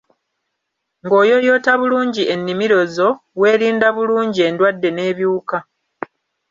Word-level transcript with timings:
Ng’oyooyoota 1.05 1.71
bulungi 1.79 2.23
ennimiro 2.33 2.79
zo, 2.95 3.09
weerinda 3.39 3.87
bulungi 3.95 4.39
endwadde 4.47 4.89
n’ebiwuka. 4.93 5.57